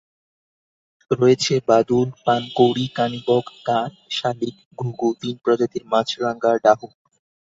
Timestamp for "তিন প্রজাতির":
5.21-5.83